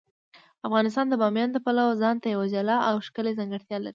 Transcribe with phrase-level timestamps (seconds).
[0.67, 3.89] افغانستان د بامیان د پلوه ځانته یوه جلا او ښکلې ځانګړتیا لري.